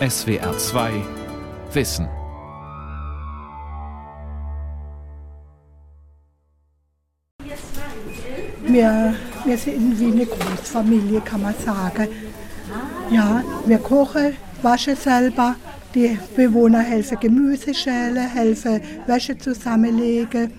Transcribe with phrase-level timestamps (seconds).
[0.00, 0.92] SWR 2
[1.72, 2.08] Wissen.
[8.66, 12.08] Wir, wir sind wie eine Großfamilie, kann man sagen.
[13.12, 15.54] Ja, wir kochen, waschen selber.
[15.94, 20.54] Die Bewohner helfen Gemüse schälen, helfen Wäsche zusammenlegen.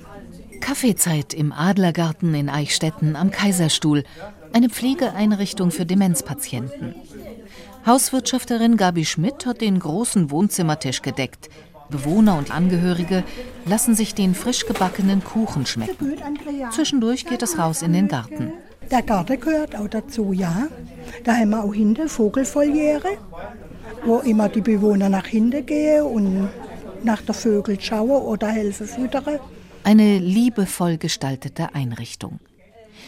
[0.62, 4.06] Kaffeezeit im Adlergarten in Eichstätten am Kaiserstuhl,
[4.54, 6.96] eine Pflegeeinrichtung für Demenzpatienten.
[7.86, 11.50] Hauswirtschafterin Gabi Schmidt hat den großen Wohnzimmertisch gedeckt.
[11.90, 13.24] Bewohner und Angehörige
[13.68, 16.16] lassen sich den frisch gebackenen Kuchen schmecken.
[16.72, 18.54] Zwischendurch geht es raus in den Garten.
[18.90, 20.68] Der Garten gehört auch dazu, ja.
[21.24, 23.20] Da haben wir auch hinten Vogelfoliere,
[24.04, 26.50] wo immer die Bewohner nach hinten gehen und
[27.04, 29.40] nach der Vögel schauen oder helfen füttern.
[29.84, 32.40] Eine liebevoll gestaltete Einrichtung.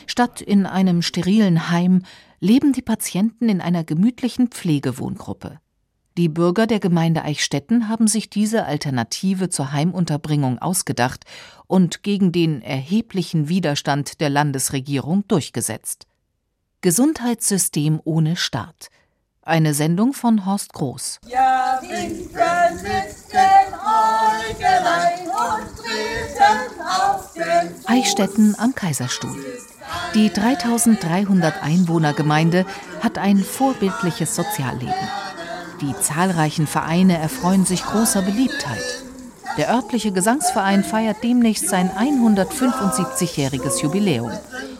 [0.05, 2.03] Statt in einem sterilen Heim
[2.39, 5.59] leben die Patienten in einer gemütlichen Pflegewohngruppe.
[6.17, 11.25] Die Bürger der Gemeinde Eichstätten haben sich diese Alternative zur Heimunterbringung ausgedacht
[11.67, 16.07] und gegen den erheblichen Widerstand der Landesregierung durchgesetzt.
[16.81, 18.89] Gesundheitssystem ohne Staat.
[19.43, 21.19] Eine Sendung von Horst Groß.
[21.27, 23.37] Ja, Winkel sitzen
[23.77, 29.37] Äugelein und treten auf den Eichstätten am Kaiserstuhl.
[30.13, 32.65] Die 3300 Einwohnergemeinde
[33.01, 34.93] hat ein vorbildliches Sozialleben.
[35.81, 39.03] Die zahlreichen Vereine erfreuen sich großer Beliebtheit.
[39.57, 44.31] Der örtliche Gesangsverein feiert demnächst sein 175-jähriges Jubiläum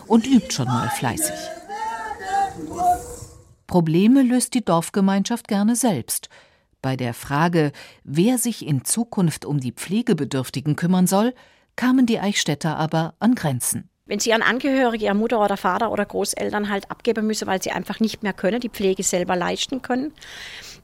[0.06, 1.34] und übt schon mal fleißig.
[3.66, 6.28] Probleme löst die Dorfgemeinschaft gerne selbst.
[6.80, 7.72] Bei der Frage,
[8.02, 11.34] wer sich in Zukunft um die Pflegebedürftigen kümmern soll,
[11.76, 13.90] kamen die Eichstätter aber an Grenzen.
[14.08, 17.72] Wenn sie ihren Angehörigen, ihre Mutter oder Vater oder Großeltern halt abgeben müssen, weil sie
[17.72, 20.12] einfach nicht mehr können, die Pflege selber leisten können,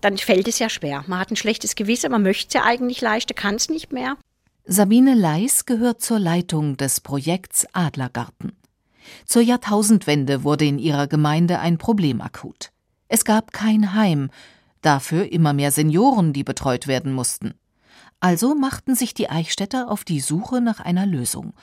[0.03, 1.05] dann fällt es ja schwer.
[1.07, 4.19] Man hat ein schlechtes Gewissen, man möchte es ja eigentlich leisten, kann es nicht mehr.
[4.67, 8.53] Sabine Leis gehört zur Leitung des Projekts Adlergarten.
[9.25, 12.73] Zur Jahrtausendwende wurde in ihrer Gemeinde ein Problem akut.
[13.09, 14.29] Es gab kein Heim,
[14.83, 17.55] dafür immer mehr Senioren, die betreut werden mussten.
[18.21, 21.55] Also machten sich die Eichstätter auf die Suche nach einer Lösung,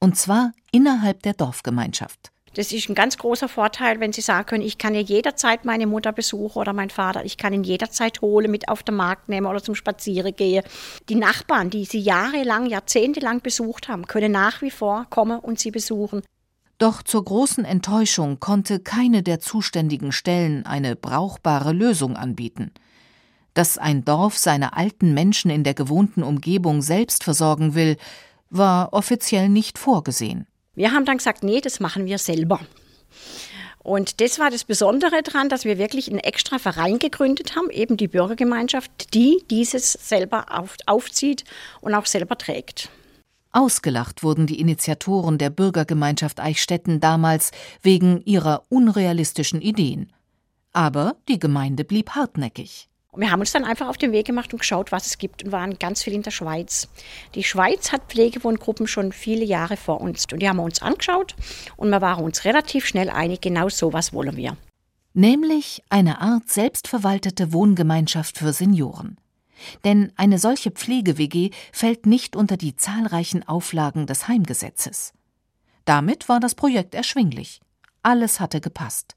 [0.00, 2.32] und zwar innerhalb der Dorfgemeinschaft.
[2.54, 5.86] Das ist ein ganz großer Vorteil, wenn Sie sagen können, ich kann ja jederzeit meine
[5.86, 9.46] Mutter besuchen oder meinen Vater, ich kann ihn jederzeit holen, mit auf den Markt nehmen
[9.46, 10.64] oder zum Spazieren gehen.
[11.08, 15.70] Die Nachbarn, die Sie jahrelang, jahrzehntelang besucht haben, können nach wie vor kommen und Sie
[15.70, 16.22] besuchen.
[16.78, 22.72] Doch zur großen Enttäuschung konnte keine der zuständigen Stellen eine brauchbare Lösung anbieten.
[23.54, 27.96] Dass ein Dorf seine alten Menschen in der gewohnten Umgebung selbst versorgen will,
[28.50, 30.46] war offiziell nicht vorgesehen.
[30.74, 32.60] Wir haben dann gesagt, nee, das machen wir selber.
[33.82, 37.96] Und das war das Besondere daran, dass wir wirklich einen extra Verein gegründet haben, eben
[37.96, 41.44] die Bürgergemeinschaft, die dieses selber auf, aufzieht
[41.80, 42.90] und auch selber trägt.
[43.52, 47.52] Ausgelacht wurden die Initiatoren der Bürgergemeinschaft Eichstätten damals
[47.82, 50.12] wegen ihrer unrealistischen Ideen.
[50.72, 52.89] Aber die Gemeinde blieb hartnäckig.
[53.16, 55.52] Wir haben uns dann einfach auf den Weg gemacht und geschaut, was es gibt und
[55.52, 56.88] waren ganz viel in der Schweiz.
[57.34, 61.34] Die Schweiz hat Pflegewohngruppen schon viele Jahre vor uns und die haben wir uns angeschaut
[61.76, 64.56] und wir waren uns relativ schnell einig, genau so was wollen wir.
[65.12, 69.16] Nämlich eine Art selbstverwaltete Wohngemeinschaft für Senioren.
[69.84, 75.12] Denn eine solche Pflege-WG fällt nicht unter die zahlreichen Auflagen des Heimgesetzes.
[75.84, 77.60] Damit war das Projekt erschwinglich.
[78.02, 79.16] Alles hatte gepasst.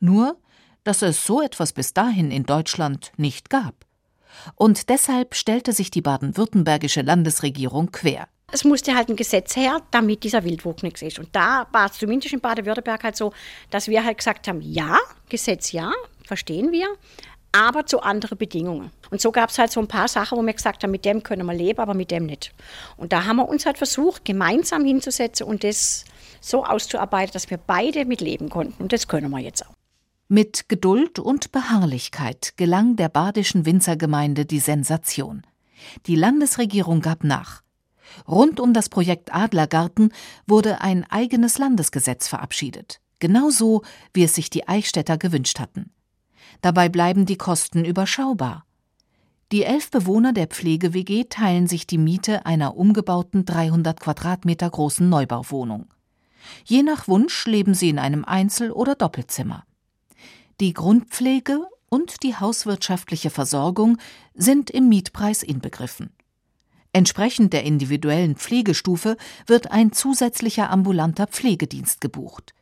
[0.00, 0.36] Nur,
[0.84, 3.74] dass es so etwas bis dahin in Deutschland nicht gab.
[4.54, 8.28] Und deshalb stellte sich die baden-württembergische Landesregierung quer.
[8.52, 11.18] Es musste halt ein Gesetz her, damit dieser Wildwuchs nichts ist.
[11.18, 13.32] Und da war es zumindest in Baden-Württemberg halt so,
[13.70, 14.98] dass wir halt gesagt haben, ja,
[15.28, 15.92] Gesetz ja,
[16.24, 16.88] verstehen wir,
[17.52, 18.90] aber zu anderen Bedingungen.
[19.10, 21.22] Und so gab es halt so ein paar Sachen, wo wir gesagt haben, mit dem
[21.22, 22.52] können wir leben, aber mit dem nicht.
[22.96, 26.04] Und da haben wir uns halt versucht, gemeinsam hinzusetzen und das
[26.40, 28.82] so auszuarbeiten, dass wir beide mitleben konnten.
[28.82, 29.79] Und das können wir jetzt auch.
[30.32, 35.42] Mit Geduld und Beharrlichkeit gelang der badischen Winzergemeinde die Sensation.
[36.06, 37.64] Die Landesregierung gab nach.
[38.28, 40.12] Rund um das Projekt Adlergarten
[40.46, 43.00] wurde ein eigenes Landesgesetz verabschiedet.
[43.18, 43.82] Genauso,
[44.14, 45.90] wie es sich die Eichstätter gewünscht hatten.
[46.60, 48.64] Dabei bleiben die Kosten überschaubar.
[49.50, 55.88] Die elf Bewohner der Pflege-WG teilen sich die Miete einer umgebauten 300 Quadratmeter großen Neubauwohnung.
[56.64, 59.64] Je nach Wunsch leben sie in einem Einzel- oder Doppelzimmer.
[60.60, 63.96] Die Grundpflege und die hauswirtschaftliche Versorgung
[64.34, 66.10] sind im Mietpreis inbegriffen.
[66.92, 69.16] Entsprechend der individuellen Pflegestufe
[69.46, 72.52] wird ein zusätzlicher ambulanter Pflegedienst gebucht.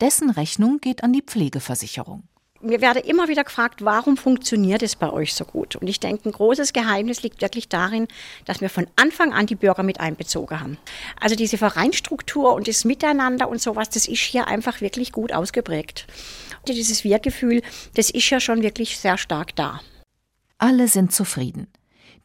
[0.00, 2.22] Dessen Rechnung geht an die Pflegeversicherung.
[2.62, 5.76] mir werde immer wieder gefragt, warum funktioniert es bei euch so gut?
[5.76, 8.08] Und ich denke, ein großes Geheimnis liegt wirklich darin,
[8.46, 10.78] dass wir von Anfang an die Bürger mit einbezogen haben.
[11.20, 16.06] Also diese Vereinstruktur und das Miteinander und sowas, das ist hier einfach wirklich gut ausgeprägt.
[16.72, 17.62] Dieses Wir-Gefühl,
[17.94, 19.80] das ist ja schon wirklich sehr stark da.
[20.58, 21.66] Alle sind zufrieden.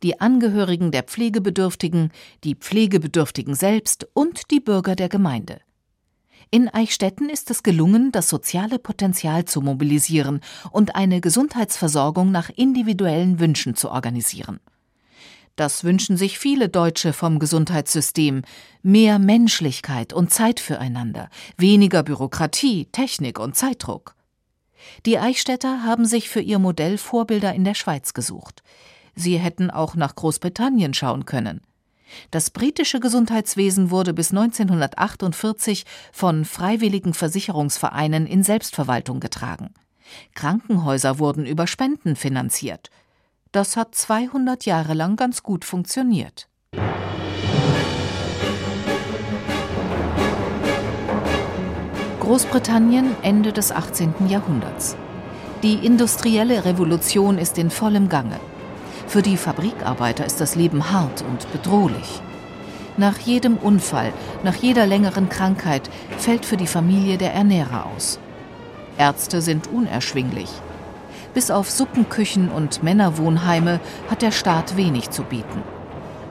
[0.01, 2.12] Die Angehörigen der Pflegebedürftigen,
[2.44, 5.59] die Pflegebedürftigen selbst und die Bürger der Gemeinde.
[6.51, 10.39] In Eichstätten ist es gelungen, das soziale Potenzial zu mobilisieren
[10.71, 14.59] und eine Gesundheitsversorgung nach individuellen Wünschen zu organisieren.
[15.57, 18.44] Das wünschen sich viele Deutsche vom Gesundheitssystem.
[18.81, 24.15] Mehr Menschlichkeit und Zeit füreinander, weniger Bürokratie, Technik und Zeitdruck.
[25.06, 28.64] Die Eichstätter haben sich für ihr Modell Vorbilder in der Schweiz gesucht.
[29.16, 31.62] Sie hätten auch nach Großbritannien schauen können.
[32.31, 39.74] Das britische Gesundheitswesen wurde bis 1948 von freiwilligen Versicherungsvereinen in Selbstverwaltung getragen.
[40.34, 42.90] Krankenhäuser wurden über Spenden finanziert.
[43.52, 46.50] Das hat 200 Jahre lang ganz gut funktioniert.
[52.30, 54.28] Großbritannien Ende des 18.
[54.28, 54.96] Jahrhunderts.
[55.64, 58.40] Die industrielle Revolution ist in vollem Gange.
[59.08, 62.22] Für die Fabrikarbeiter ist das Leben hart und bedrohlich.
[62.98, 65.90] Nach jedem Unfall, nach jeder längeren Krankheit
[66.20, 68.20] fällt für die Familie der Ernährer aus.
[69.00, 70.52] Ärzte sind unerschwinglich.
[71.34, 75.64] Bis auf Suppenküchen und Männerwohnheime hat der Staat wenig zu bieten.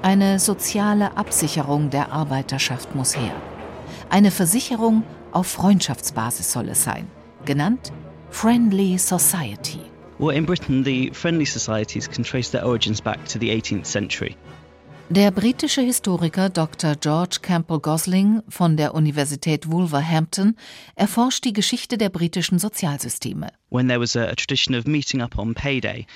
[0.03, 3.35] Eine soziale Absicherung der Arbeiterschaft muss her.
[4.11, 7.06] Eine Versicherung auf Freundschaftsbasis soll es sein,
[7.44, 7.92] genannt
[8.30, 9.80] Friendly Society.
[10.19, 14.36] Well, in Britain, the friendly societies can trace their origins back to the 18th century.
[15.10, 16.94] Der britische Historiker Dr.
[16.94, 20.54] George Campbell Gosling von der Universität Wolverhampton
[20.96, 23.48] erforscht die Geschichte der britischen Sozialsysteme.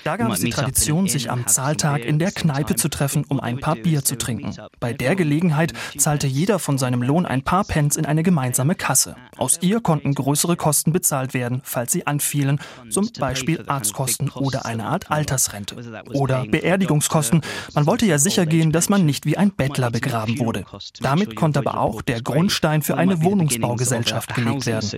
[0.03, 3.59] Da gab es die Tradition, sich am Zahltag in der Kneipe zu treffen, um ein
[3.59, 4.55] paar Bier zu trinken.
[4.79, 9.15] Bei der Gelegenheit zahlte jeder von seinem Lohn ein paar Pence in eine gemeinsame Kasse.
[9.37, 12.59] Aus ihr konnten größere Kosten bezahlt werden, falls sie anfielen,
[12.89, 15.75] zum Beispiel Arztkosten oder eine Art Altersrente.
[16.13, 17.41] Oder Beerdigungskosten.
[17.73, 20.65] Man wollte ja sicher gehen, dass dass man nicht wie ein Bettler begraben wurde.
[20.99, 24.89] Damit konnte aber auch der Grundstein für eine Wohnungsbaugesellschaft gelegt werden.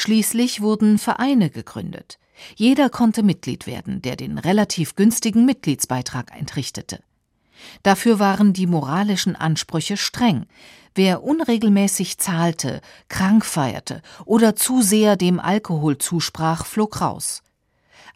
[0.00, 2.20] Schließlich wurden Vereine gegründet.
[2.54, 7.00] Jeder konnte Mitglied werden, der den relativ günstigen Mitgliedsbeitrag entrichtete.
[7.82, 10.46] Dafür waren die moralischen Ansprüche streng.
[10.94, 17.42] Wer unregelmäßig zahlte, krank feierte oder zu sehr dem Alkohol zusprach, flog raus.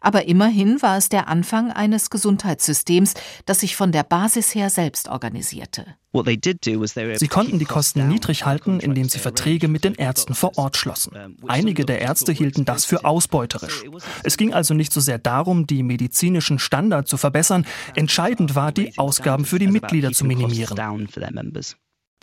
[0.03, 3.13] Aber immerhin war es der Anfang eines Gesundheitssystems,
[3.45, 5.85] das sich von der Basis her selbst organisierte.
[6.13, 11.37] Sie konnten die Kosten niedrig halten, indem sie Verträge mit den Ärzten vor Ort schlossen.
[11.47, 13.83] Einige der Ärzte hielten das für ausbeuterisch.
[14.23, 17.65] Es ging also nicht so sehr darum, die medizinischen Standards zu verbessern,
[17.95, 20.77] entscheidend war, die Ausgaben für die Mitglieder zu minimieren.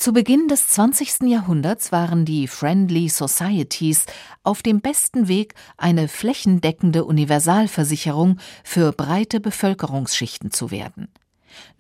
[0.00, 1.28] Zu Beginn des 20.
[1.28, 4.06] Jahrhunderts waren die Friendly Societies
[4.42, 11.08] auf dem besten Weg, eine flächendeckende Universalversicherung für breite Bevölkerungsschichten zu werden.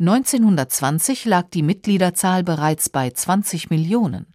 [0.00, 4.26] 1920 lag die Mitgliederzahl bereits bei 20 Millionen.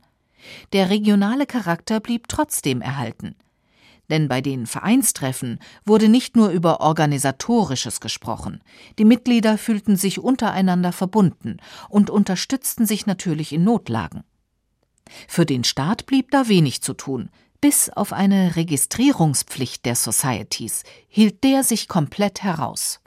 [0.74, 3.36] Der regionale Charakter blieb trotzdem erhalten
[4.10, 8.62] denn bei den Vereinstreffen wurde nicht nur über Organisatorisches gesprochen.
[9.00, 11.58] Die Mitglieder fühlten sich untereinander verbunden
[11.90, 14.24] und unterstützten sich natürlich in Notlagen.
[15.28, 17.30] Für den Staat blieb da wenig zu tun.
[17.62, 23.00] Bis auf eine Registrierungspflicht der Societies hielt der sich komplett heraus.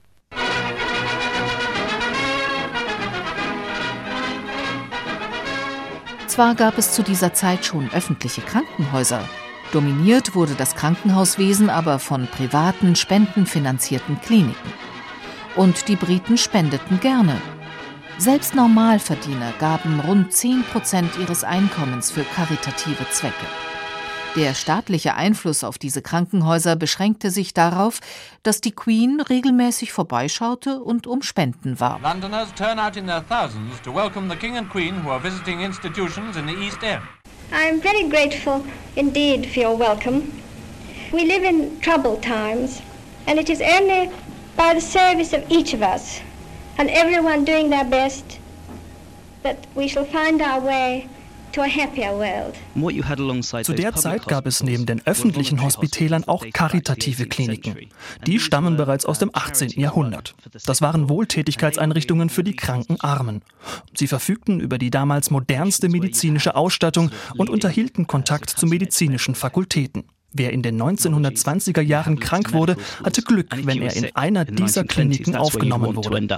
[6.27, 9.29] Zwar gab es zu dieser Zeit schon öffentliche Krankenhäuser,
[9.73, 14.73] Dominiert wurde das Krankenhauswesen aber von privaten, spendenfinanzierten Kliniken.
[15.57, 17.41] Und die Briten spendeten gerne.
[18.17, 23.47] Selbst Normalverdiener gaben rund 10 Prozent ihres Einkommens für karitative Zwecke.
[24.37, 28.01] Der staatliche Einfluss auf diese Krankenhäuser beschränkte sich darauf,
[28.43, 32.03] dass die Queen regelmäßig vorbeischaute und um Spenden warb.
[32.03, 35.61] Londoners turn out in their thousands to welcome the King and Queen who are visiting
[35.61, 37.03] institutions in the East End.
[37.51, 40.43] I'm very grateful indeed for your welcome.
[41.13, 42.83] We live in troubled times,
[43.27, 44.13] and it is only
[44.55, 46.21] by the service of each of us
[46.77, 48.39] and everyone doing their best
[49.43, 51.09] that we shall find our way
[53.63, 57.77] Zu der Zeit gab es neben den öffentlichen Hospitälern auch karitative Kliniken.
[58.27, 59.71] Die stammen bereits aus dem 18.
[59.71, 60.35] Jahrhundert.
[60.67, 63.43] Das waren Wohltätigkeitseinrichtungen für die kranken Armen.
[63.95, 70.05] Sie verfügten über die damals modernste medizinische Ausstattung und unterhielten Kontakt zu medizinischen Fakultäten.
[70.33, 75.35] Wer in den 1920er Jahren krank wurde, hatte Glück, wenn er in einer dieser Kliniken
[75.35, 76.29] aufgenommen wurde.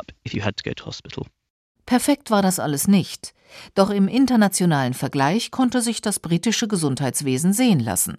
[1.87, 3.35] Perfekt war das alles nicht.
[3.75, 8.19] Doch im internationalen Vergleich konnte sich das britische Gesundheitswesen sehen lassen.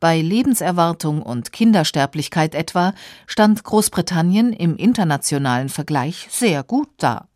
[0.00, 2.94] Bei Lebenserwartung und Kindersterblichkeit etwa
[3.26, 7.28] stand Großbritannien im internationalen Vergleich sehr gut da.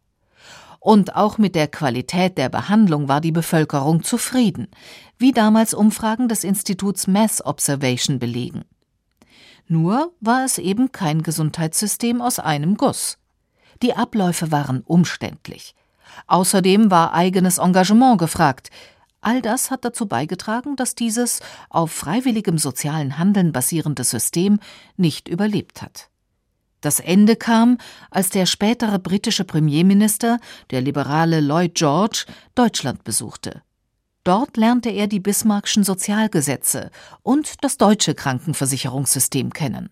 [0.79, 4.69] Und auch mit der Qualität der Behandlung war die Bevölkerung zufrieden,
[5.19, 8.65] wie damals Umfragen des Instituts Mass Observation belegen.
[9.69, 13.19] Nur war es eben kein Gesundheitssystem aus einem Guss.
[13.83, 15.75] Die Abläufe waren umständlich.
[16.27, 18.71] Außerdem war eigenes Engagement gefragt,
[19.23, 24.61] All das hat dazu beigetragen, dass dieses auf freiwilligem sozialen Handeln basierende System
[24.97, 26.09] nicht überlebt hat.
[26.81, 27.77] Das Ende kam,
[28.11, 30.39] als der spätere britische Premierminister,
[30.71, 32.25] der liberale Lloyd George,
[32.55, 33.63] Deutschland besuchte.
[34.25, 36.91] Dort lernte er die Bismarckschen Sozialgesetze
[37.23, 39.91] und das deutsche Krankenversicherungssystem kennen.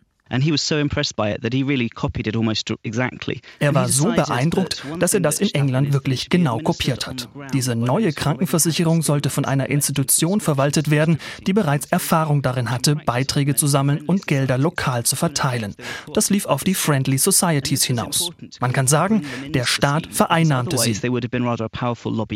[3.60, 7.28] Er war so beeindruckt, dass er das in England wirklich genau kopiert hat.
[7.52, 13.54] Diese neue Krankenversicherung sollte von einer Institution verwaltet werden, die bereits Erfahrung darin hatte, Beiträge
[13.54, 15.74] zu sammeln und Gelder lokal zu verteilen.
[16.14, 18.30] Das lief auf die Friendly Societies hinaus.
[18.60, 20.94] Man kann sagen, der Staat vereinnahmte sie.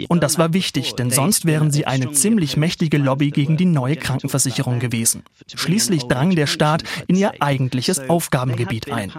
[0.08, 3.96] Und das war wichtig, denn sonst wären sie eine ziemlich mächtige Lobby gegen die neue
[3.96, 5.22] Krankenversicherung gewesen.
[5.54, 9.12] Schließlich drang der Staat in ihr eigentliches öffentliches Aufgabengebiet ein.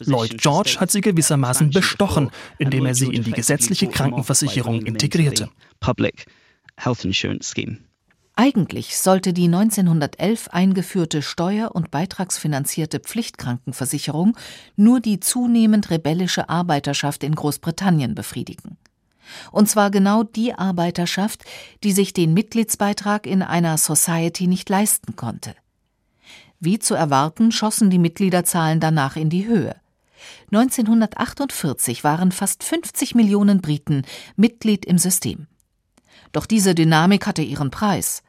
[0.00, 5.50] Lloyd George hat sie gewissermaßen bestochen, indem er sie in die gesetzliche Krankenversicherung integrierte.
[8.36, 14.36] Eigentlich sollte die 1911 eingeführte steuer- und beitragsfinanzierte Pflichtkrankenversicherung
[14.76, 18.78] nur die zunehmend rebellische Arbeiterschaft in Großbritannien befriedigen.
[19.52, 21.44] Und zwar genau die Arbeiterschaft,
[21.84, 25.54] die sich den Mitgliedsbeitrag in einer Society nicht leisten konnte.
[26.60, 29.76] Wie zu erwarten, schossen die Mitgliederzahlen danach in die Höhe.
[30.52, 34.02] 1948 waren fast 50 Millionen Briten
[34.36, 35.46] Mitglied im System.
[36.32, 38.22] Doch diese Dynamik hatte ihren Preis.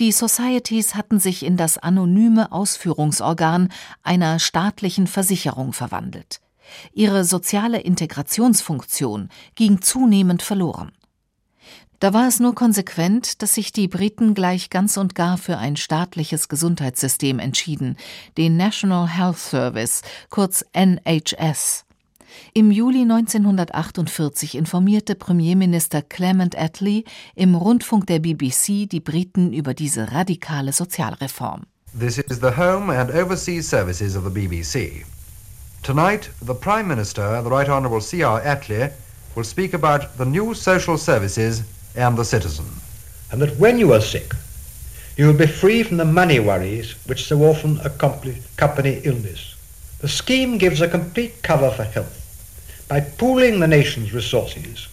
[0.00, 3.68] Die Societies hatten sich in das anonyme Ausführungsorgan
[4.02, 6.40] einer staatlichen Versicherung verwandelt.
[6.92, 10.92] Ihre soziale Integrationsfunktion ging zunehmend verloren.
[12.02, 15.76] Da war es nur konsequent, dass sich die Briten gleich ganz und gar für ein
[15.76, 17.96] staatliches Gesundheitssystem entschieden,
[18.36, 21.84] den National Health Service, kurz NHS.
[22.54, 27.04] Im Juli 1948 informierte Premierminister Clement Attlee
[27.36, 31.66] im Rundfunk der BBC die Briten über diese radikale Sozialreform.
[31.96, 35.06] This is the Home and Overseas Services of the BBC.
[35.84, 38.44] Tonight, the Prime Minister, the Right Honourable C.R.
[38.44, 38.90] Attlee,
[39.36, 41.62] will speak about the new social services
[41.94, 42.66] and the citizen.
[43.30, 44.34] And that when you are sick,
[45.16, 49.54] you will be free from the money worries which so often accompany illness.
[50.00, 52.18] The scheme gives a complete cover for health
[52.88, 54.88] by pooling the nation's resources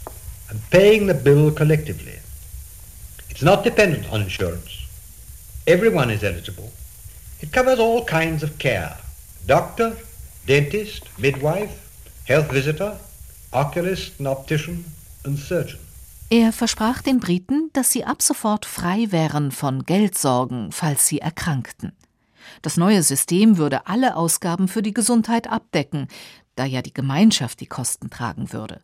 [0.49, 2.19] and paying the bill collectively.
[3.29, 4.85] It's not dependent on insurance.
[5.67, 6.71] Everyone is eligible.
[7.41, 8.97] It covers all kinds of care.
[9.45, 9.95] Doctor,
[10.45, 11.89] dentist, midwife,
[12.25, 12.97] health visitor,
[13.53, 14.83] oculist and optician,
[15.23, 15.79] and surgeon.
[16.31, 21.93] Er versprach den Briten, dass sie ab sofort frei wären von Geldsorgen, falls sie erkrankten.
[22.61, 26.07] Das neue System würde alle Ausgaben für die Gesundheit abdecken,
[26.53, 28.83] da ja die Gemeinschaft die Kosten tragen würde.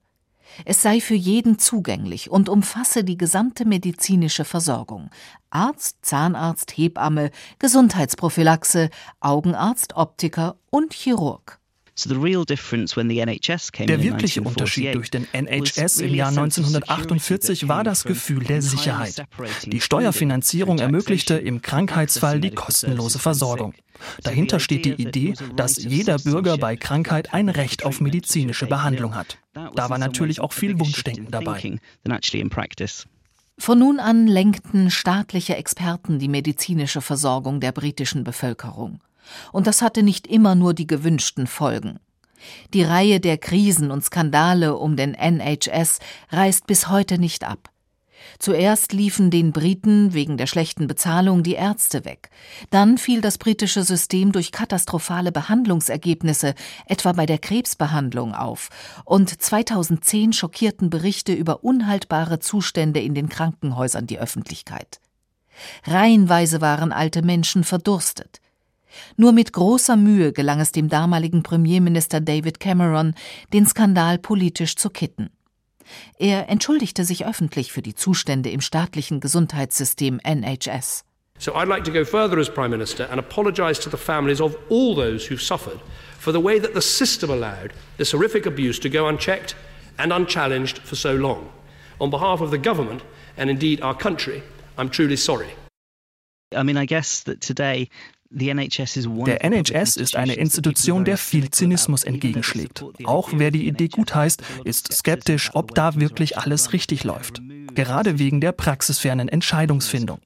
[0.63, 5.11] Es sei für jeden zugänglich und umfasse die gesamte medizinische Versorgung
[5.51, 11.59] Arzt, Zahnarzt, Hebamme, Gesundheitsprophylaxe, Augenarzt, Optiker und Chirurg.
[11.97, 12.19] Der
[14.03, 19.25] wirkliche Unterschied durch den NHS im Jahr 1948 war das Gefühl der Sicherheit.
[19.65, 23.73] Die Steuerfinanzierung ermöglichte im Krankheitsfall die kostenlose Versorgung.
[24.23, 29.37] Dahinter steht die Idee, dass jeder Bürger bei Krankheit ein Recht auf medizinische Behandlung hat.
[29.53, 31.79] Da war natürlich auch viel Wunschdenken dabei.
[33.57, 38.99] Von nun an lenkten staatliche Experten die medizinische Versorgung der britischen Bevölkerung.
[39.51, 41.99] Und das hatte nicht immer nur die gewünschten Folgen.
[42.73, 47.69] Die Reihe der Krisen und Skandale um den NHS reißt bis heute nicht ab.
[48.39, 52.29] Zuerst liefen den Briten wegen der schlechten Bezahlung die Ärzte weg.
[52.69, 56.55] Dann fiel das britische System durch katastrophale Behandlungsergebnisse,
[56.85, 58.69] etwa bei der Krebsbehandlung, auf.
[59.05, 64.99] Und 2010 schockierten Berichte über unhaltbare Zustände in den Krankenhäusern die Öffentlichkeit.
[65.85, 68.41] Reihenweise waren alte Menschen verdurstet.
[69.17, 73.15] Nur mit großer Mühe gelang es dem damaligen Premierminister David Cameron,
[73.53, 75.29] den Skandal politisch zu kitten.
[76.17, 81.03] Er entschuldigte sich öffentlich für die Zustände im staatlichen Gesundheitssystem NHS.
[81.37, 84.55] So I'd like to go further as Prime Minister and apologise to the families of
[84.69, 85.79] all those who've suffered
[86.17, 89.53] for the way that the system allowed this horrific abuse to go unchecked
[89.97, 91.49] and unchallenged for so long.
[91.99, 93.03] On behalf of the government
[93.37, 94.43] and indeed our country,
[94.77, 95.49] I'm truly sorry.
[96.55, 97.89] I mean, I guess that today
[98.29, 98.55] Der
[99.43, 102.83] NHS ist eine Institution, der viel Zynismus entgegenschlägt.
[103.05, 107.41] Auch wer die Idee gutheißt, ist skeptisch, ob da wirklich alles richtig läuft.
[107.75, 110.19] Gerade wegen der praxisfernen Entscheidungsfindung.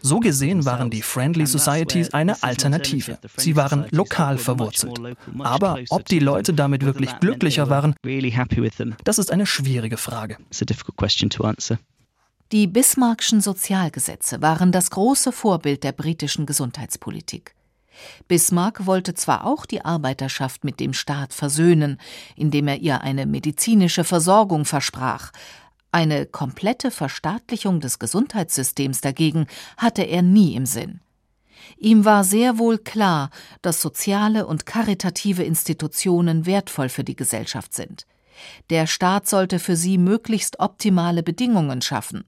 [0.00, 3.18] So gesehen waren die Friendly Societies eine Alternative.
[3.36, 5.00] Sie waren lokal verwurzelt.
[5.38, 7.94] Aber ob die Leute damit wirklich glücklicher waren,
[9.04, 10.36] das ist eine schwierige Frage.
[12.52, 17.54] Die Bismarckschen Sozialgesetze waren das große Vorbild der britischen Gesundheitspolitik.
[18.26, 22.00] Bismarck wollte zwar auch die Arbeiterschaft mit dem Staat versöhnen,
[22.34, 25.30] indem er ihr eine medizinische Versorgung versprach,
[25.92, 31.00] eine komplette Verstaatlichung des Gesundheitssystems dagegen hatte er nie im Sinn.
[31.78, 33.30] Ihm war sehr wohl klar,
[33.62, 38.06] dass soziale und karitative Institutionen wertvoll für die Gesellschaft sind.
[38.70, 42.24] Der Staat sollte für sie möglichst optimale Bedingungen schaffen.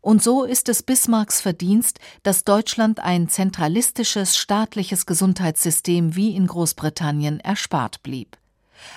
[0.00, 7.40] Und so ist es Bismarcks Verdienst, dass Deutschland ein zentralistisches staatliches Gesundheitssystem wie in Großbritannien
[7.40, 8.36] erspart blieb.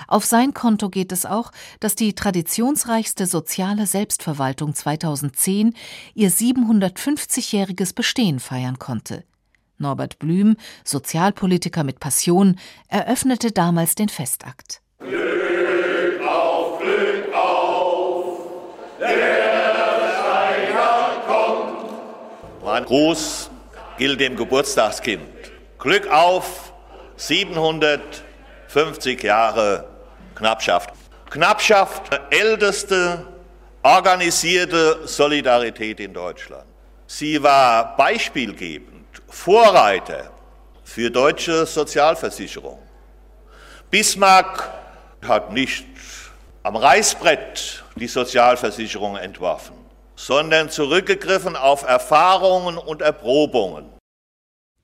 [0.07, 5.73] Auf sein Konto geht es auch, dass die traditionsreichste soziale Selbstverwaltung 2010
[6.13, 9.23] ihr 750-jähriges Bestehen feiern konnte.
[9.77, 12.57] Norbert Blüm, Sozialpolitiker mit Passion,
[12.87, 14.81] eröffnete damals den Festakt.
[14.97, 15.36] Glück
[22.77, 23.49] Mein Gruß
[23.97, 25.23] gilt dem Geburtstagskind.
[25.79, 26.71] Glück auf,
[27.15, 29.89] 750 Jahre
[30.35, 30.91] Knappschaft.
[31.31, 33.25] Knappschaft, älteste
[33.81, 36.65] organisierte Solidarität in Deutschland.
[37.07, 40.29] Sie war beispielgebend, Vorreiter
[40.83, 42.77] für deutsche Sozialversicherung.
[43.89, 44.71] Bismarck
[45.27, 45.87] hat nicht
[46.61, 49.76] am Reißbrett die Sozialversicherung entworfen
[50.17, 53.85] sondern zurückgegriffen auf Erfahrungen und Erprobungen.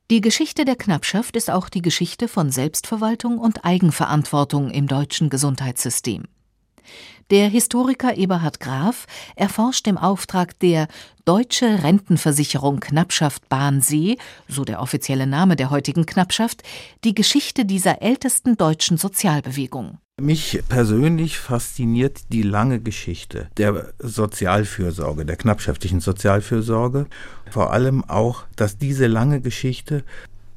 [0.09, 6.25] Die Geschichte der Knappschaft ist auch die Geschichte von Selbstverwaltung und Eigenverantwortung im deutschen Gesundheitssystem.
[7.31, 10.87] Der Historiker Eberhard Graf erforscht im Auftrag der
[11.25, 14.17] Deutsche Rentenversicherung Knappschaft Bahnsee,
[14.47, 16.61] so der offizielle Name der heutigen Knappschaft,
[17.05, 19.97] die Geschichte dieser ältesten deutschen Sozialbewegung.
[20.21, 27.07] Mich persönlich fasziniert die lange Geschichte der Sozialfürsorge, der knappschaftlichen Sozialfürsorge.
[27.49, 30.03] Vor allem auch, dass diese lange Geschichte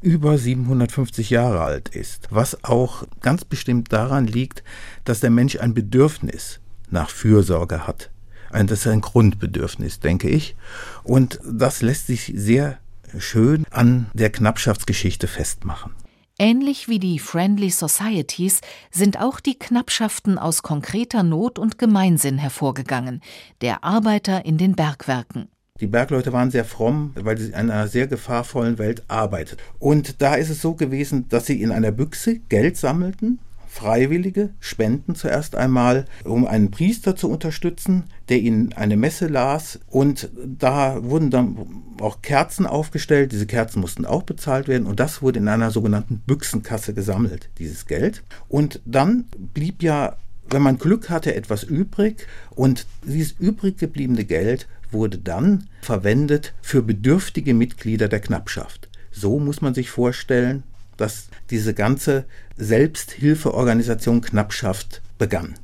[0.03, 4.63] über 750 Jahre alt ist, was auch ganz bestimmt daran liegt,
[5.05, 8.11] dass der Mensch ein Bedürfnis nach Fürsorge hat.
[8.53, 10.55] Das ist ein Grundbedürfnis, denke ich.
[11.03, 12.79] Und das lässt sich sehr
[13.19, 15.93] schön an der Knappschaftsgeschichte festmachen.
[16.39, 23.23] Ähnlich wie die Friendly Societies sind auch die Knappschaften aus konkreter Not und Gemeinsinn hervorgegangen,
[23.63, 25.49] der Arbeiter in den Bergwerken.
[25.81, 29.63] Die Bergleute waren sehr fromm, weil sie in einer sehr gefahrvollen Welt arbeiteten.
[29.79, 33.39] Und da ist es so gewesen, dass sie in einer Büchse Geld sammelten
[33.77, 39.81] Freiwillige spenden zuerst einmal, um einen Priester zu unterstützen, der ihnen eine Messe las.
[39.89, 41.59] Und da wurden dann
[42.01, 43.33] auch Kerzen aufgestellt.
[43.33, 44.87] Diese Kerzen mussten auch bezahlt werden.
[44.87, 48.23] Und das wurde in einer sogenannten Büchsenkasse gesammelt, dieses Geld.
[48.49, 50.17] Und dann blieb ja,
[50.49, 52.27] wenn man Glück hatte, etwas übrig.
[52.55, 58.89] Und dieses übrig gebliebene Geld wurde dann verwendet für bedürftige Mitglieder der Knappschaft.
[59.11, 60.63] So muss man sich vorstellen,
[60.97, 65.55] dass diese ganze Selbsthilfeorganisation Knappschaft begann.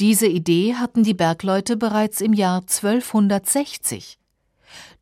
[0.00, 4.18] Diese Idee hatten die Bergleute bereits im Jahr 1260.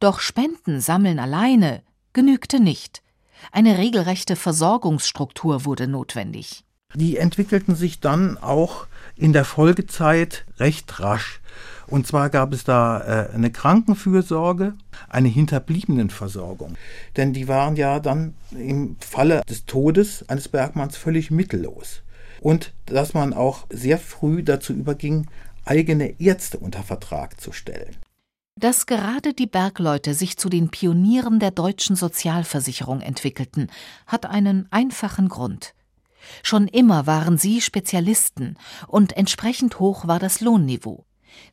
[0.01, 1.83] Doch Spenden sammeln alleine
[2.13, 3.03] genügte nicht.
[3.51, 6.65] Eine regelrechte Versorgungsstruktur wurde notwendig.
[6.95, 11.41] Die entwickelten sich dann auch in der Folgezeit recht rasch.
[11.87, 14.75] Und zwar gab es da äh, eine Krankenfürsorge,
[15.09, 16.75] eine Hinterbliebenenversorgung.
[17.17, 22.03] Denn die waren ja dann im Falle des Todes eines Bergmanns völlig mittellos.
[22.41, 25.27] Und dass man auch sehr früh dazu überging,
[25.65, 27.97] eigene Ärzte unter Vertrag zu stellen.
[28.59, 33.71] Dass gerade die Bergleute sich zu den Pionieren der deutschen Sozialversicherung entwickelten,
[34.07, 35.75] hat einen einfachen Grund.
[36.43, 38.57] Schon immer waren sie Spezialisten
[38.87, 41.05] und entsprechend hoch war das Lohnniveau.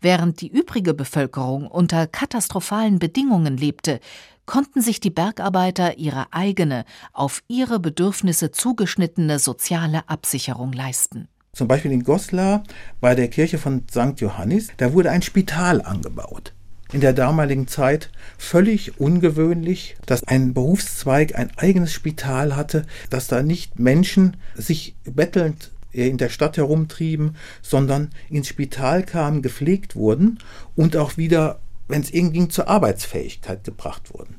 [0.01, 3.99] Während die übrige Bevölkerung unter katastrophalen Bedingungen lebte,
[4.45, 11.27] konnten sich die Bergarbeiter ihre eigene, auf ihre Bedürfnisse zugeschnittene soziale Absicherung leisten.
[11.53, 12.63] Zum Beispiel in Goslar
[12.99, 14.19] bei der Kirche von St.
[14.21, 16.53] Johannes, da wurde ein Spital angebaut.
[16.91, 23.43] In der damaligen Zeit völlig ungewöhnlich, dass ein Berufszweig ein eigenes Spital hatte, dass da
[23.43, 30.39] nicht Menschen sich bettelnd in der Stadt herumtrieben, sondern ins Spital kamen, gepflegt wurden
[30.75, 34.35] und auch wieder, wenn es irgendwie zur Arbeitsfähigkeit gebracht wurden.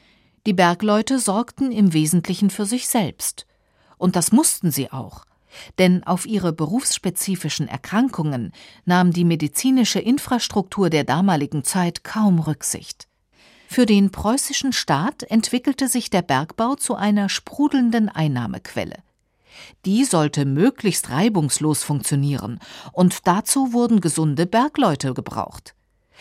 [0.46, 3.46] Die Bergleute sorgten im Wesentlichen für sich selbst.
[3.98, 5.26] Und das mussten sie auch.
[5.78, 8.52] Denn auf ihre berufsspezifischen Erkrankungen
[8.84, 13.08] nahm die medizinische Infrastruktur der damaligen Zeit kaum Rücksicht.
[13.68, 18.96] Für den preußischen Staat entwickelte sich der Bergbau zu einer sprudelnden Einnahmequelle.
[19.84, 22.58] Die sollte möglichst reibungslos funktionieren,
[22.92, 25.74] und dazu wurden gesunde Bergleute gebraucht.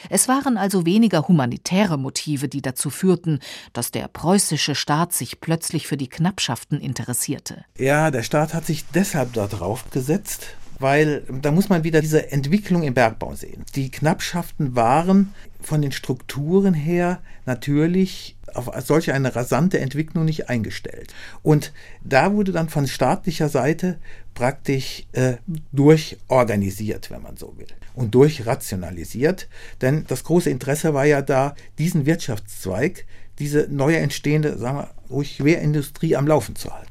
[0.09, 3.39] Es waren also weniger humanitäre Motive, die dazu führten,
[3.73, 7.65] dass der preußische Staat sich plötzlich für die Knappschaften interessierte.
[7.77, 10.47] Ja, der Staat hat sich deshalb darauf gesetzt,
[10.79, 13.63] weil da muss man wieder diese Entwicklung im Bergbau sehen.
[13.75, 21.13] Die Knappschaften waren von den Strukturen her natürlich auf solche eine rasante Entwicklung nicht eingestellt.
[21.43, 21.71] Und
[22.03, 23.99] da wurde dann von staatlicher Seite
[24.33, 25.33] praktisch äh,
[25.71, 29.47] durchorganisiert, wenn man so will, und durchrationalisiert.
[29.81, 33.05] Denn das große Interesse war ja da, diesen Wirtschaftszweig,
[33.37, 36.88] diese neue entstehende, sagen wir, ruhig Schwerindustrie am Laufen zu halten.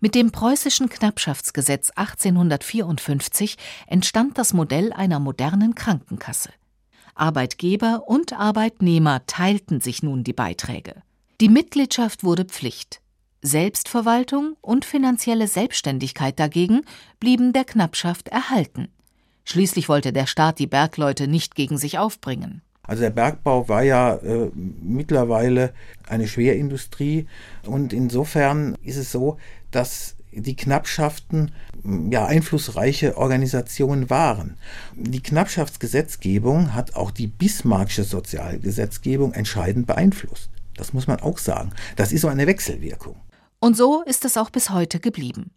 [0.00, 3.56] Mit dem preußischen Knappschaftsgesetz 1854
[3.88, 6.50] entstand das Modell einer modernen Krankenkasse.
[7.16, 11.02] Arbeitgeber und Arbeitnehmer teilten sich nun die Beiträge.
[11.40, 13.00] Die Mitgliedschaft wurde Pflicht.
[13.42, 16.82] Selbstverwaltung und finanzielle Selbstständigkeit dagegen
[17.18, 18.88] blieben der Knappschaft erhalten.
[19.44, 22.62] Schließlich wollte der Staat die Bergleute nicht gegen sich aufbringen.
[22.88, 25.74] Also der Bergbau war ja äh, mittlerweile
[26.08, 27.26] eine Schwerindustrie
[27.66, 29.36] und insofern ist es so,
[29.70, 31.52] dass die Knappschaften
[32.10, 34.56] ja einflussreiche Organisationen waren.
[34.94, 40.50] Die Knappschaftsgesetzgebung hat auch die bismarckische Sozialgesetzgebung entscheidend beeinflusst.
[40.76, 41.72] Das muss man auch sagen.
[41.96, 43.16] Das ist so eine Wechselwirkung.
[43.58, 45.50] Und so ist es auch bis heute geblieben.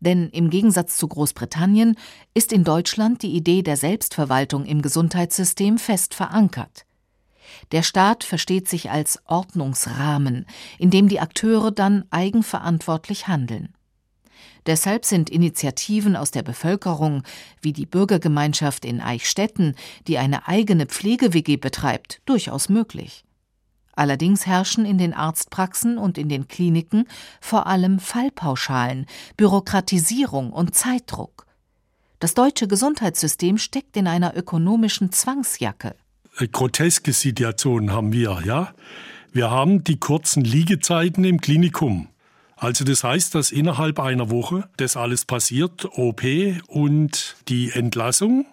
[0.00, 1.96] Denn im Gegensatz zu Großbritannien
[2.34, 6.85] ist in Deutschland die Idee der Selbstverwaltung im Gesundheitssystem fest verankert.
[7.72, 10.46] Der Staat versteht sich als Ordnungsrahmen,
[10.78, 13.74] in dem die Akteure dann eigenverantwortlich handeln.
[14.66, 17.22] Deshalb sind Initiativen aus der Bevölkerung,
[17.60, 19.76] wie die Bürgergemeinschaft in Eichstätten,
[20.08, 23.24] die eine eigene Pflege-WG betreibt, durchaus möglich.
[23.92, 27.08] Allerdings herrschen in den Arztpraxen und in den Kliniken
[27.40, 29.06] vor allem Fallpauschalen,
[29.36, 31.46] Bürokratisierung und Zeitdruck.
[32.18, 35.94] Das deutsche Gesundheitssystem steckt in einer ökonomischen Zwangsjacke.
[36.52, 38.74] Groteske Situationen haben wir, ja.
[39.32, 42.08] Wir haben die kurzen Liegezeiten im Klinikum.
[42.56, 46.22] Also das heißt, dass innerhalb einer Woche das alles passiert, OP
[46.68, 48.46] und die Entlassung.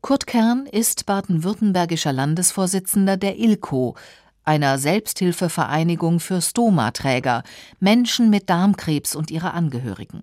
[0.00, 3.96] Kurt Kern ist baden-württembergischer Landesvorsitzender der ILCO,
[4.44, 7.42] einer Selbsthilfevereinigung für Stomaträger,
[7.80, 10.22] Menschen mit Darmkrebs und ihre Angehörigen.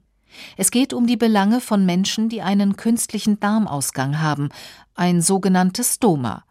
[0.56, 4.49] Es geht um die Belange von Menschen, die einen künstlichen Darmausgang haben,
[4.95, 6.45] ein sogenanntes Stoma.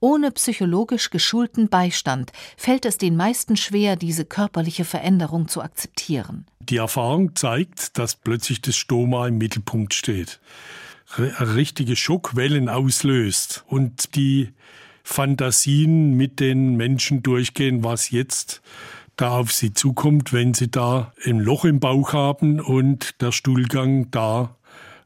[0.00, 6.46] Ohne psychologisch geschulten Beistand fällt es den meisten schwer, diese körperliche Veränderung zu akzeptieren.
[6.60, 10.40] Die Erfahrung zeigt, dass plötzlich das Stoma im Mittelpunkt steht,
[11.18, 14.48] richtige Schockwellen auslöst und die
[15.02, 18.62] Fantasien mit den Menschen durchgehen, was jetzt
[19.16, 24.10] da auf sie zukommt, wenn sie da ein Loch im Bauch haben und der Stuhlgang
[24.10, 24.56] da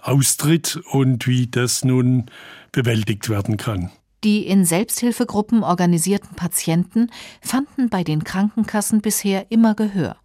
[0.01, 2.27] austritt und wie das nun
[2.71, 3.91] bewältigt werden kann.
[4.25, 7.11] Die in Selbsthilfegruppen organisierten Patienten
[7.43, 10.17] fanden bei den Krankenkassen bisher immer Gehör.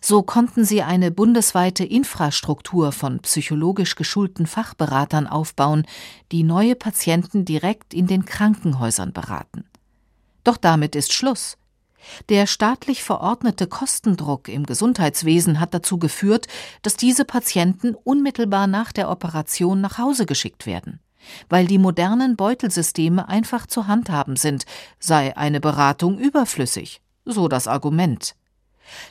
[0.00, 5.86] So konnten sie eine bundesweite Infrastruktur von psychologisch geschulten Fachberatern aufbauen,
[6.32, 9.64] die neue Patienten direkt in den Krankenhäusern beraten.
[10.42, 11.58] Doch damit ist Schluss.
[12.30, 16.46] Der staatlich verordnete Kostendruck im Gesundheitswesen hat dazu geführt,
[16.80, 21.00] dass diese Patienten unmittelbar nach der Operation nach Hause geschickt werden.
[21.48, 24.64] Weil die modernen Beutelsysteme einfach zu handhaben sind,
[24.98, 28.34] sei eine Beratung überflüssig, so das Argument.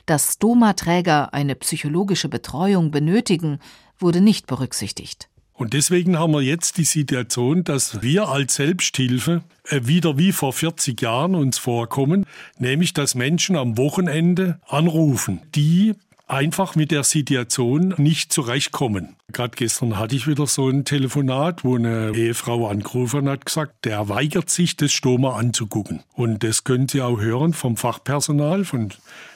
[0.05, 3.59] Dass Stomaträger eine psychologische Betreuung benötigen,
[3.99, 5.29] wurde nicht berücksichtigt.
[5.57, 10.53] Und deswegen haben wir jetzt die Situation, dass wir als Selbsthilfe äh, wieder wie vor
[10.53, 12.27] 40 Jahren uns vorkommen,
[12.59, 15.95] nämlich dass Menschen am Wochenende anrufen, die
[16.27, 19.15] einfach mit der Situation nicht zurechtkommen.
[19.31, 24.09] Gerade gestern hatte ich wieder so ein Telefonat, wo eine Ehefrau angerufen hat gesagt, der
[24.09, 26.03] weigert sich, das Stoma anzugucken.
[26.13, 28.89] Und das können Sie auch hören vom Fachpersonal, von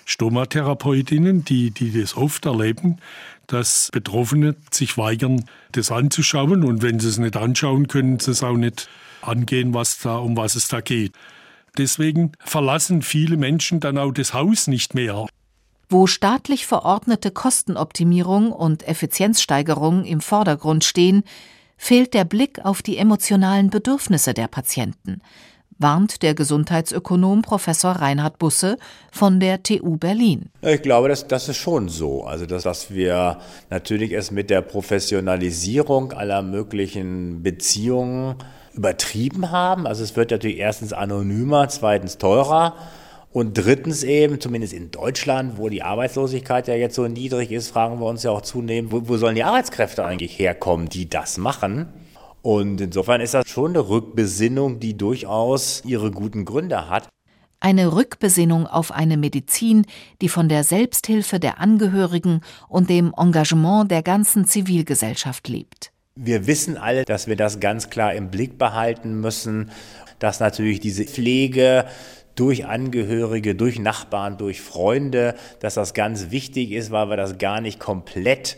[0.05, 2.97] Stomatherapeutinnen, die, die das oft erleben,
[3.47, 6.63] dass Betroffene sich weigern, das anzuschauen.
[6.63, 8.89] Und wenn sie es nicht anschauen, können sie es auch nicht
[9.21, 11.13] angehen, was da, um was es da geht.
[11.77, 15.27] Deswegen verlassen viele Menschen dann auch das Haus nicht mehr.
[15.91, 21.23] Wo staatlich verordnete Kostenoptimierung und Effizienzsteigerung im Vordergrund stehen,
[21.75, 25.19] fehlt der Blick auf die emotionalen Bedürfnisse der Patienten,
[25.77, 28.77] warnt der Gesundheitsökonom Professor Reinhard Busse
[29.11, 30.49] von der TU Berlin.
[30.61, 32.23] Ich glaube, das, das ist schon so.
[32.23, 38.35] Also, dass, dass wir natürlich es mit der Professionalisierung aller möglichen Beziehungen
[38.73, 39.85] übertrieben haben.
[39.87, 42.75] Also es wird natürlich erstens anonymer, zweitens teurer.
[43.33, 47.99] Und drittens eben, zumindest in Deutschland, wo die Arbeitslosigkeit ja jetzt so niedrig ist, fragen
[47.99, 51.87] wir uns ja auch zunehmend, wo, wo sollen die Arbeitskräfte eigentlich herkommen, die das machen?
[52.41, 57.07] Und insofern ist das schon eine Rückbesinnung, die durchaus ihre guten Gründe hat.
[57.61, 59.85] Eine Rückbesinnung auf eine Medizin,
[60.21, 65.91] die von der Selbsthilfe der Angehörigen und dem Engagement der ganzen Zivilgesellschaft lebt.
[66.15, 69.71] Wir wissen alle, dass wir das ganz klar im Blick behalten müssen,
[70.19, 71.85] dass natürlich diese Pflege
[72.35, 77.61] durch Angehörige, durch Nachbarn, durch Freunde, dass das ganz wichtig ist, weil wir das gar
[77.61, 78.57] nicht komplett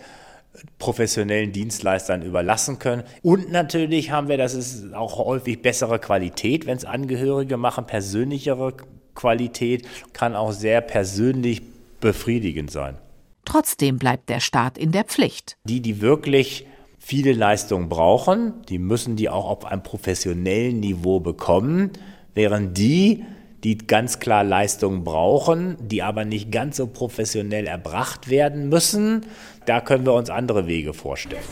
[0.78, 3.04] professionellen Dienstleistern überlassen können.
[3.22, 8.74] Und natürlich haben wir, das ist auch häufig bessere Qualität, wenn es Angehörige machen, persönlichere
[9.16, 11.62] Qualität, kann auch sehr persönlich
[12.00, 12.98] befriedigend sein.
[13.46, 15.58] Trotzdem bleibt der Staat in der Pflicht.
[15.66, 16.66] Die, die wirklich
[16.98, 21.92] viele Leistungen brauchen, die müssen die auch auf einem professionellen Niveau bekommen,
[22.34, 23.26] während die,
[23.64, 29.26] die ganz klar Leistungen brauchen, die aber nicht ganz so professionell erbracht werden müssen,
[29.66, 31.44] da können wir uns andere Wege vorstellen.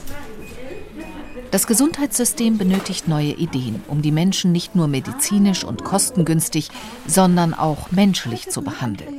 [1.52, 6.70] Das Gesundheitssystem benötigt neue Ideen, um die Menschen nicht nur medizinisch und kostengünstig,
[7.08, 9.14] sondern auch menschlich zu behandeln.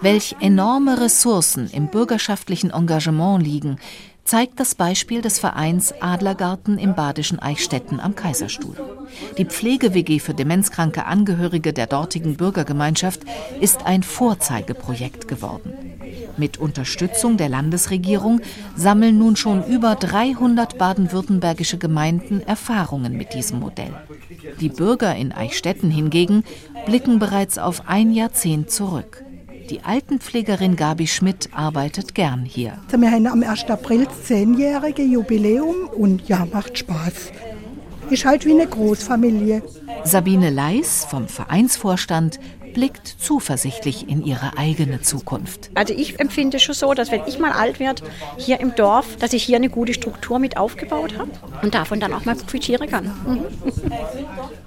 [0.00, 3.78] Welch enorme Ressourcen im bürgerschaftlichen Engagement liegen,
[4.26, 8.74] zeigt das Beispiel des Vereins Adlergarten im badischen Eichstätten am Kaiserstuhl.
[9.38, 13.20] Die Pflege-WG für demenzkranke Angehörige der dortigen Bürgergemeinschaft
[13.60, 15.72] ist ein Vorzeigeprojekt geworden.
[16.36, 18.40] Mit Unterstützung der Landesregierung
[18.74, 23.94] sammeln nun schon über 300 baden-württembergische Gemeinden Erfahrungen mit diesem Modell.
[24.60, 26.44] Die Bürger in Eichstätten hingegen
[26.84, 29.24] blicken bereits auf ein Jahrzehnt zurück.
[29.70, 32.78] Die Altenpflegerin Gabi Schmidt arbeitet gern hier.
[32.96, 33.64] Wir haben am 1.
[33.64, 37.32] April das zehnjährige Jubiläum und ja, macht Spaß.
[38.10, 39.62] Ist halt wie eine Großfamilie.
[40.04, 42.38] Sabine Leis vom Vereinsvorstand
[42.74, 45.70] blickt zuversichtlich in ihre eigene Zukunft.
[45.74, 48.04] Also ich empfinde schon so, dass wenn ich mal alt werde,
[48.36, 51.30] hier im Dorf, dass ich hier eine gute Struktur mit aufgebaut habe
[51.62, 53.06] und davon dann auch mal profitieren kann.
[53.26, 53.44] Mhm.